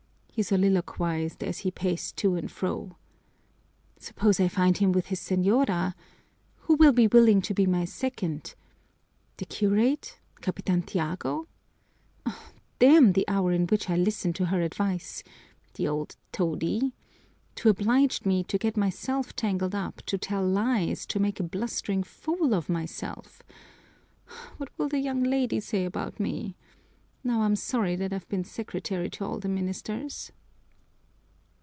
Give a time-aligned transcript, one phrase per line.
[0.33, 2.97] he soliloquized, as he paced to and fro.
[3.99, 5.93] "Suppose I find him with his señora?
[6.61, 8.55] Who will be willing to be my second?
[9.37, 10.17] The curate?
[10.41, 11.47] Capitan Tiago?
[12.79, 15.21] Damn the hour in which I listened to her advice!
[15.75, 16.95] The old toady!
[17.57, 22.01] To oblige me to get myself tangled up, to tell lies, to make a blustering
[22.01, 23.43] fool of myself!
[24.57, 26.55] What will the young lady say about me?
[27.23, 30.31] Now I'm sorry that I've been secretary to all the ministers!"